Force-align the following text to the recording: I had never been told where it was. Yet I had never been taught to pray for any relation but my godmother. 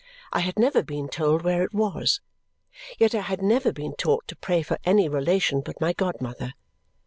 I 0.33 0.39
had 0.39 0.57
never 0.57 0.81
been 0.81 1.09
told 1.09 1.43
where 1.43 1.61
it 1.61 1.75
was. 1.75 2.21
Yet 2.97 3.13
I 3.13 3.21
had 3.21 3.43
never 3.43 3.71
been 3.71 3.93
taught 3.95 4.27
to 4.29 4.35
pray 4.35 4.63
for 4.63 4.79
any 4.83 5.07
relation 5.07 5.61
but 5.61 5.79
my 5.79 5.93
godmother. 5.93 6.55